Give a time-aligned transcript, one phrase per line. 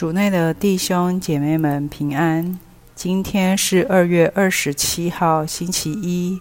[0.00, 2.58] 主内的弟兄姐妹们平安。
[2.94, 6.40] 今天是二月二十七号，星期一。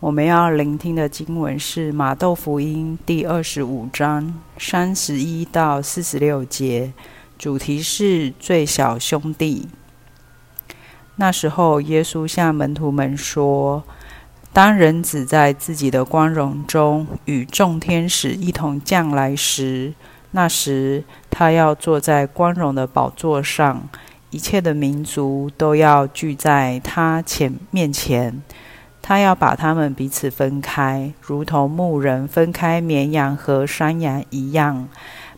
[0.00, 6.92] 我们要聆听的经文是马窦福音第二十五章三十一到四十六节，
[7.38, 9.68] 主题是最小兄弟。
[11.14, 13.84] 那时候，耶稣向门徒们说
[14.52, 19.94] ：“当人子在自己的光荣中与众天使一同降来时。”
[20.36, 23.88] 那时，他要坐在光荣的宝座上，
[24.28, 28.42] 一切的民族都要聚在他前面前。
[29.00, 34.86] 他要把他们彼此分开，如同牧人分开绵羊和山羊一样，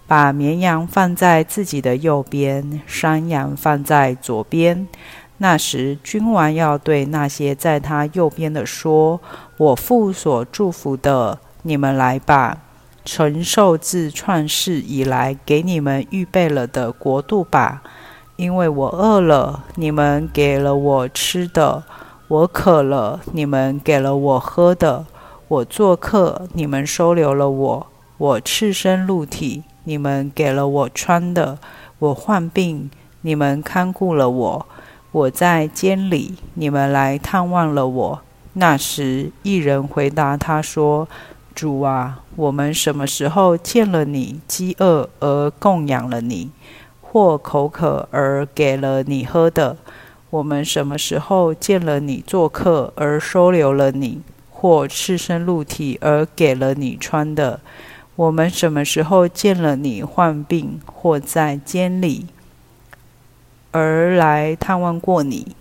[0.09, 4.88] 把绵羊放在自己的右边，山羊放在左边。
[5.37, 9.21] 那时，君王要对那些在他右边的说
[9.59, 12.62] ：“我父所祝福的，你们来吧。”
[13.11, 17.83] 承受自创世以来给你们预备了的国度吧，
[18.37, 21.85] 因为我饿了，你们给了我吃的；
[22.29, 25.07] 我渴了，你们给了我喝的；
[25.49, 27.87] 我做客，你们收留了我；
[28.19, 31.57] 我赤身露体，你们给了我穿的；
[32.01, 32.91] 我患病，
[33.23, 34.66] 你们看顾了我；
[35.13, 38.21] 我在监里，你们来探望了我。
[38.52, 41.09] 那时，一人回答他说。
[41.59, 46.52] 主啊，我们什么时候见了你饥饿而供养了你，
[47.01, 49.76] 或口渴而给了你喝的？
[50.30, 54.20] 我们什么时候见了你做客而收留了你，
[54.52, 57.59] 或赤身露体而给了你穿的？
[58.14, 62.26] 我们什么时候见了你患病或在监里
[63.73, 65.56] 而来探望过你？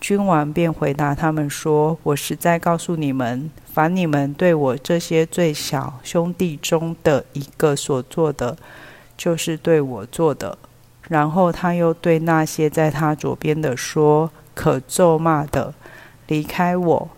[0.00, 8.56] 君王便回答他们说：“我实在告诉你们，凡你们对我这些最小兄弟中的一个所做的，
[9.16, 10.56] 就是对我做的。”
[11.06, 15.74] 然后他又对那些在他左边的说：“可咒骂的，
[16.28, 17.08] 离开我，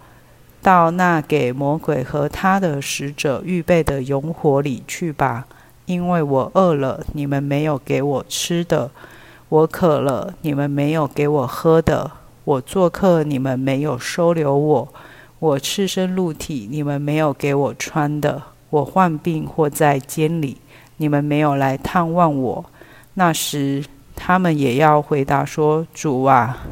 [0.61, 5.47] 到那给魔鬼和他的使者预备的永火里去吧。
[5.87, 8.91] 因为我饿了，你们没有给我吃的；
[9.49, 12.11] 我渴了，你们没有给我喝的。”
[12.45, 14.89] 我做客，你们没有收留我；
[15.39, 20.57] 我赤身露体，你们没有给我穿的；我患病或在监里，
[20.97, 22.65] 你们没有来探望我。
[23.15, 23.85] 那时，
[24.17, 26.65] 他们也要回答说：“主啊，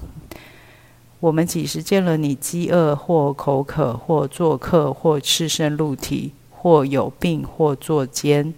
[1.20, 8.52] 我们几时见了你饥饿或口渴，或做客，或赤身露体，或有病，或坐监，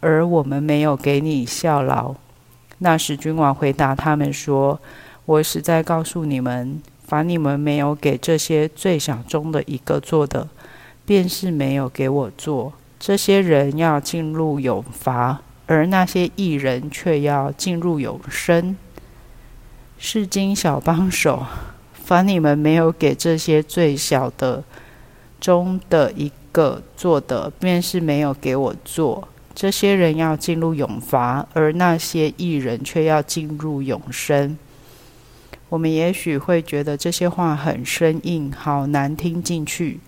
[0.00, 2.14] 而我们没有给你效劳？”
[2.80, 4.78] 那时，君王回答他们说。
[5.28, 10.48] 我实在告诉你们，凡你们没有给这些最小中的一个做的，
[11.04, 12.72] 便是没有给我做。
[12.98, 18.74] 这些人要进入永罚，而那些艺人却要进入永生。
[19.98, 21.44] 是经小帮手，
[21.92, 24.64] 凡你们没有给这些最小的
[25.38, 29.28] 中的一个做的，便是没有给我做。
[29.54, 34.56] 这些人要进入永罚，而那些艺人却要进入永生。
[35.68, 40.00] 我们也许会觉得这些话很生硬，好难听进去，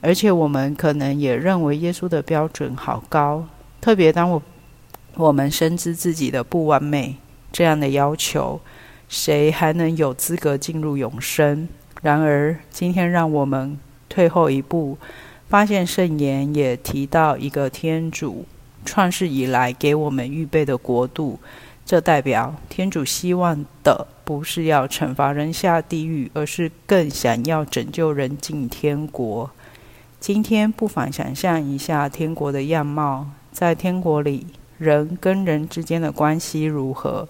[0.00, 3.44] 而且我们可能也认为耶稣的标准好高。
[3.80, 4.42] 特别当我
[5.16, 7.16] 我们深知自己的不完美，
[7.50, 8.60] 这样的要求，
[9.08, 11.68] 谁还能有资格进入永生？
[12.02, 13.76] 然而，今天让我们
[14.08, 14.96] 退后一步，
[15.48, 18.46] 发现圣言也提到一个天主
[18.84, 21.40] 创世以来给我们预备的国度。
[21.90, 29.50] 这代表天主希望的不是要惩罚人下地狱，而是更想要拯救人进天国。
[30.20, 34.46] 今天不妨想象一下天国的样貌，在天国里，
[34.78, 37.26] 人跟人之间的关系如何？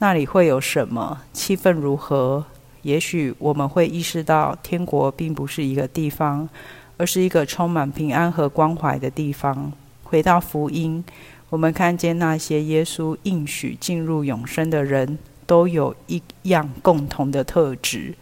[0.00, 1.20] 那里会有什么？
[1.32, 2.44] 气氛如何？
[2.82, 6.48] 也许我们会意识到，天国并不是一个地方，
[6.96, 9.72] 而是一个充满平安和关怀的地方。
[10.02, 11.04] 回到福音。
[11.50, 18.14] 我们看见那些耶稣应许进入永生的人，都有一样共同的特质：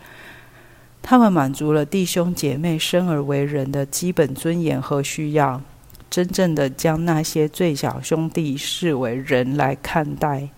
[1.01, 5.63] 他们满足了弟兄姐妹生而为人的基本尊严和需要，
[6.11, 10.51] 真正的将那些最小兄弟视为人来看待。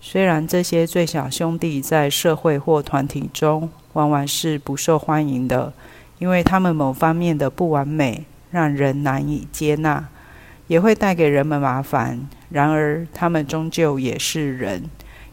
[0.00, 5.72] 虽然这些最小兄弟在社会或团体中往往是不受欢迎的，
[6.18, 10.08] 因为他们某方面的不完美让人难以接纳。
[10.70, 12.28] 也会带给人们麻烦。
[12.50, 14.84] 然而，他们终究也是人，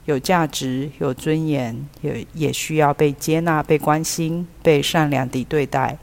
[0.06, 5.96] 有价值、有尊严，也也需要被接纳、被关心、被善良地对待。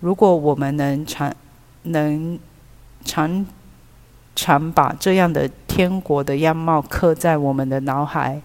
[0.00, 1.34] 如果我们能常
[1.84, 2.38] 能
[3.02, 3.46] 常
[4.34, 8.42] 常把这样的天国的样貌刻在我们的脑海，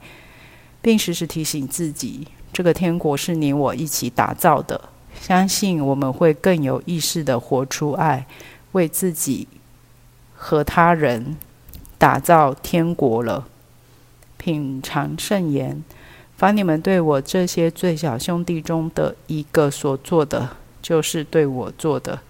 [0.81, 4.79] 并时时提醒自己，这个天国是你我一起打造的。
[5.19, 8.25] 相信我们会更有意识的活出爱，
[8.71, 9.45] 为自己
[10.43, 11.37] 和他人
[11.99, 13.47] 打造天国了。
[14.37, 15.83] 品尝圣言，
[16.35, 22.21] 凡你们对我这些最小兄弟中的一个所做的，就是对我做的。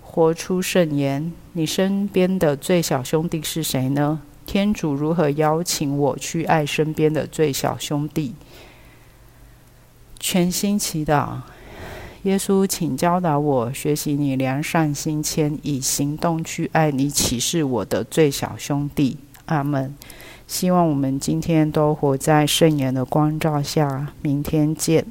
[0.00, 4.22] 活出圣言，你身边的最小兄弟是谁呢？
[4.46, 8.34] 天主如何邀请我去爱身边的最小兄弟？
[10.18, 11.42] 全心祈祷，
[12.22, 19.16] 耶稣，请教导我学习你良善心谦，以行动去爱你启示我的最小兄弟。
[19.46, 19.94] 阿门。
[20.46, 24.12] 希望我们今天都活在圣言的光照下。
[24.22, 25.06] 明天见。